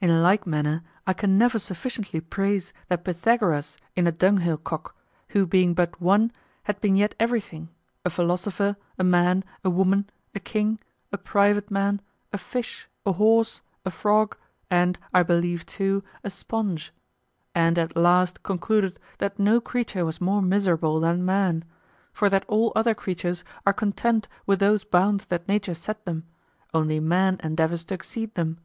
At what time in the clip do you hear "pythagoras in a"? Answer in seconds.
3.04-4.10